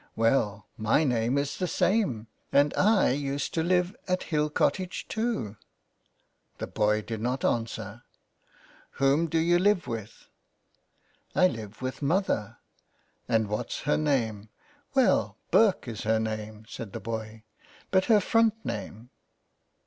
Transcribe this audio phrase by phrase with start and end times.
[0.17, 2.25] ''Well, my name is the same.
[2.51, 5.57] And I used to live at Hill Cottage too."
[6.57, 8.01] The boy did not answer,"
[8.97, 10.25] Whom do you live with?""
[11.35, 12.57] I live with mother,""
[13.29, 14.45] And what's her name?
[14.45, 14.47] ^'''
[14.95, 17.43] Well, Burke is her name," said the boy,''
[17.91, 19.11] But her front name